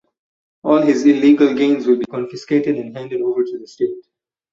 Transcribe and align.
All 0.63 0.81
his 0.81 1.05
illegal 1.05 1.53
gains 1.53 1.85
will 1.85 1.97
be 1.99 2.05
confiscated 2.05 2.75
and 2.75 2.97
handed 2.97 3.21
over 3.21 3.43
to 3.43 3.59
the 3.59 3.67
State. 3.67 4.03